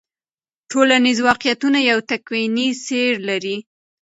[0.69, 3.57] ټولنیز واقعیتونه یو تکویني سیر لري.